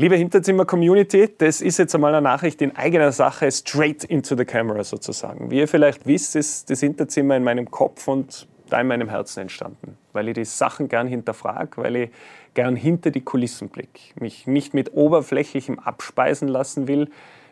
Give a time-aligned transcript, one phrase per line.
[0.00, 4.82] Liebe Hinterzimmer-Community, das ist jetzt einmal eine Nachricht in eigener Sache, straight into the camera
[4.82, 5.50] sozusagen.
[5.50, 9.40] Wie ihr vielleicht wisst, ist das Hinterzimmer in meinem Kopf und da in meinem Herzen
[9.40, 12.10] entstanden, weil ich die Sachen gern hinterfrage, weil ich
[12.54, 17.10] gern hinter die Kulissen blicke, mich nicht mit oberflächlichem abspeisen lassen will,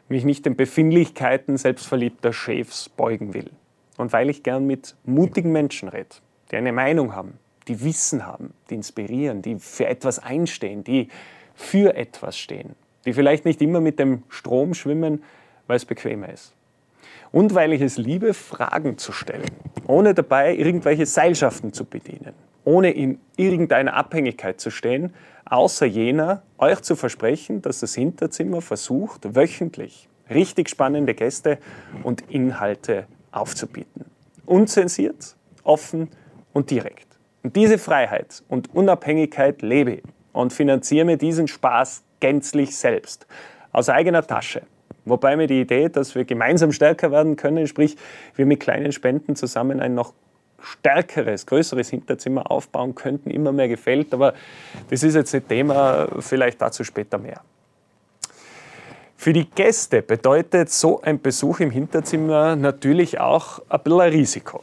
[0.08, 3.50] mich nicht den Befindlichkeiten selbstverliebter Chefs beugen will.
[3.98, 6.16] Und weil ich gern mit mutigen Menschen rede,
[6.50, 7.34] die eine Meinung haben,
[7.66, 11.08] die Wissen haben, die inspirieren, die für etwas einstehen, die
[11.58, 15.24] für etwas stehen, die vielleicht nicht immer mit dem Strom schwimmen,
[15.66, 16.54] weil es bequemer ist.
[17.32, 19.50] Und weil ich es liebe, Fragen zu stellen,
[19.86, 22.32] ohne dabei irgendwelche Seilschaften zu bedienen,
[22.64, 25.12] ohne in irgendeiner Abhängigkeit zu stehen,
[25.46, 31.58] außer jener, euch zu versprechen, dass das Hinterzimmer versucht, wöchentlich richtig spannende Gäste
[32.04, 34.04] und Inhalte aufzubieten.
[34.46, 36.08] Unzensiert, offen
[36.52, 37.08] und direkt.
[37.42, 40.02] Und diese Freiheit und Unabhängigkeit lebe ich
[40.32, 43.26] und finanziere mir diesen Spaß gänzlich selbst,
[43.72, 44.62] aus eigener Tasche.
[45.04, 47.96] Wobei mir die Idee, dass wir gemeinsam stärker werden können, sprich
[48.34, 50.12] wir mit kleinen Spenden zusammen ein noch
[50.60, 54.12] stärkeres, größeres Hinterzimmer aufbauen könnten, immer mehr gefällt.
[54.12, 54.34] Aber
[54.90, 57.40] das ist jetzt ein Thema, vielleicht dazu später mehr.
[59.16, 64.62] Für die Gäste bedeutet so ein Besuch im Hinterzimmer natürlich auch ein bisschen ein Risiko.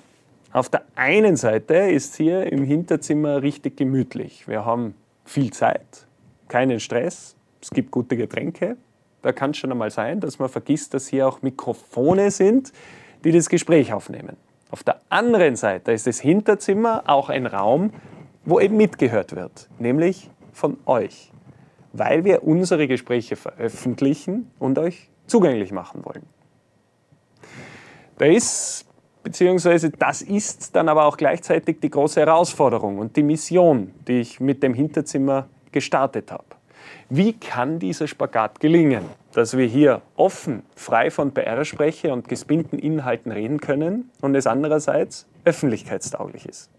[0.54, 4.48] Auf der einen Seite ist hier im Hinterzimmer richtig gemütlich.
[4.48, 4.96] Wir haben
[5.26, 6.08] viel Zeit,
[6.48, 8.78] keinen Stress, es gibt gute Getränke.
[9.24, 12.72] Da kann es schon einmal sein, dass man vergisst, dass hier auch Mikrofone sind,
[13.24, 14.38] die das Gespräch aufnehmen.
[14.70, 17.92] Auf der anderen Seite ist das Hinterzimmer auch ein Raum,
[18.44, 21.32] wo eben mitgehört wird, nämlich von euch,
[21.92, 26.24] weil wir unsere Gespräche veröffentlichen und euch zugänglich machen wollen.
[28.20, 28.86] Da ist,
[29.26, 34.40] beziehungsweise das ist dann aber auch gleichzeitig die große Herausforderung und die Mission, die ich
[34.40, 36.46] mit dem Hinterzimmer gestartet habe.
[37.10, 43.32] Wie kann dieser Spagat gelingen, dass wir hier offen, frei von PR-Spreche und gespinnten Inhalten
[43.32, 46.70] reden können und es andererseits öffentlichkeitstauglich ist?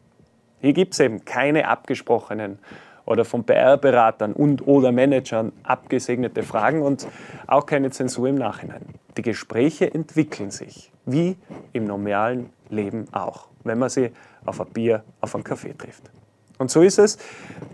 [0.60, 2.60] Hier gibt es eben keine abgesprochenen
[3.06, 7.08] oder von PR-Beratern und oder Managern abgesegnete Fragen und
[7.48, 8.82] auch keine Zensur im Nachhinein.
[9.16, 11.36] Die Gespräche entwickeln sich, wie
[11.72, 14.10] im normalen Leben auch, wenn man sie
[14.44, 16.10] auf ein Bier, auf einen Kaffee trifft.
[16.58, 17.18] Und so ist es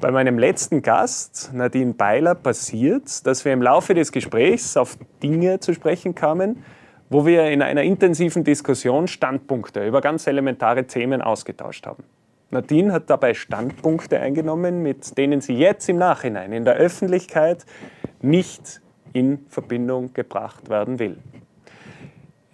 [0.00, 5.60] bei meinem letzten Gast, Nadine Beiler, passiert, dass wir im Laufe des Gesprächs auf Dinge
[5.60, 6.64] zu sprechen kamen,
[7.08, 12.02] wo wir in einer intensiven Diskussion Standpunkte über ganz elementare Themen ausgetauscht haben.
[12.50, 17.64] Nadine hat dabei Standpunkte eingenommen, mit denen sie jetzt im Nachhinein in der Öffentlichkeit
[18.20, 18.80] nicht
[19.12, 21.18] in Verbindung gebracht werden will.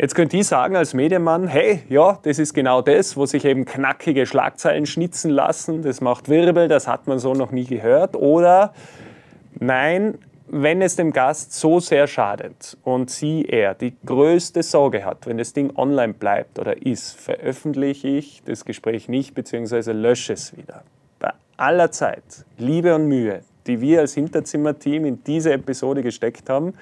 [0.00, 3.64] Jetzt könnt ihr sagen als Medienmann, hey, ja, das ist genau das, wo sich eben
[3.64, 8.14] knackige Schlagzeilen schnitzen lassen, das macht Wirbel, das hat man so noch nie gehört.
[8.14, 8.72] Oder
[9.58, 15.26] nein, wenn es dem Gast so sehr schadet und sie, er die größte Sorge hat,
[15.26, 19.90] wenn das Ding online bleibt oder ist, veröffentliche ich das Gespräch nicht bzw.
[19.90, 20.84] lösche es wieder.
[21.18, 26.74] Bei aller Zeit, Liebe und Mühe, die wir als Hinterzimmerteam in diese Episode gesteckt haben,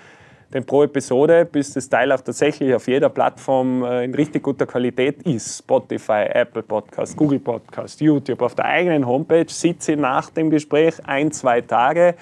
[0.52, 4.66] denn pro Episode, bis das Teil auch tatsächlich auf jeder Plattform äh, in richtig guter
[4.66, 10.30] Qualität ist, Spotify, Apple Podcast, Google Podcast, YouTube, auf der eigenen Homepage, sitze ich nach
[10.30, 12.14] dem Gespräch ein, zwei Tage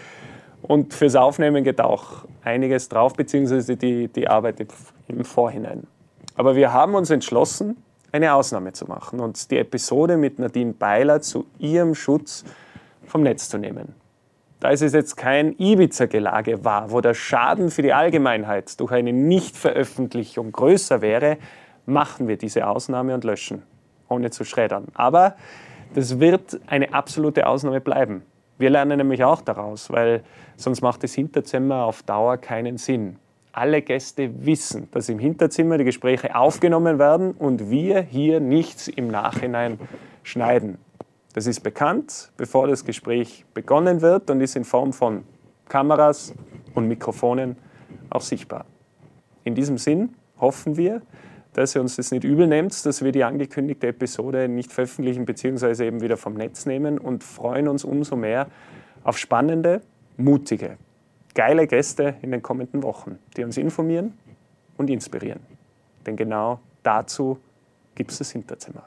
[0.62, 4.67] und fürs Aufnehmen geht auch einiges drauf, beziehungsweise die, die Arbeit
[5.09, 5.87] im Vorhinein.
[6.37, 7.77] Aber wir haben uns entschlossen,
[8.11, 12.45] eine Ausnahme zu machen und die Episode mit Nadine Beiler zu ihrem Schutz
[13.06, 14.03] vom Netz zu nehmen
[14.64, 20.52] da es jetzt kein Ibiza-Gelage war, wo der Schaden für die Allgemeinheit durch eine Nichtveröffentlichung
[20.52, 21.36] größer wäre,
[21.84, 23.62] machen wir diese Ausnahme und löschen,
[24.08, 24.86] ohne zu schreddern.
[24.94, 25.36] Aber
[25.94, 28.22] das wird eine absolute Ausnahme bleiben.
[28.56, 30.22] Wir lernen nämlich auch daraus, weil
[30.56, 33.16] sonst macht das Hinterzimmer auf Dauer keinen Sinn.
[33.52, 39.08] Alle Gäste wissen, dass im Hinterzimmer die Gespräche aufgenommen werden und wir hier nichts im
[39.08, 39.78] Nachhinein
[40.22, 40.78] schneiden.
[41.34, 45.25] Das ist bekannt, bevor das Gespräch begonnen wird und ist in Form von
[45.69, 46.33] Kameras
[46.75, 47.56] und Mikrofonen
[48.08, 48.67] auch sichtbar.
[49.43, 51.03] In diesem Sinn hoffen wir,
[51.53, 55.87] dass ihr uns das nicht übel nehmt, dass wir die angekündigte Episode nicht veröffentlichen bzw.
[55.88, 58.47] eben wieder vom Netz nehmen und freuen uns umso mehr
[59.03, 59.81] auf spannende,
[60.17, 60.79] mutige,
[61.35, 64.17] geile Gäste in den kommenden Wochen, die uns informieren
[64.76, 65.41] und inspirieren.
[66.06, 67.38] Denn genau dazu
[67.97, 68.85] gibt es das Hinterzimmer.